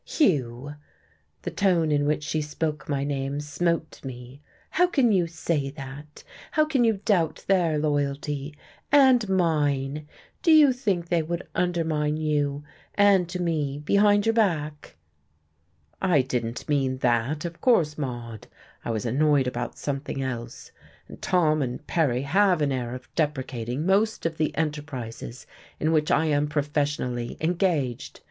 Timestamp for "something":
19.77-20.23